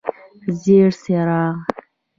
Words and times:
ژیړ 0.59 0.89
څراغ: 1.01 1.53